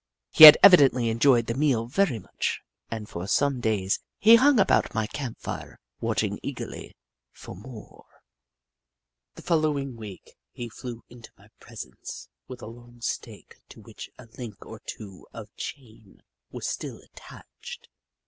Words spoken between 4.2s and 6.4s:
hung about my camp fire, watching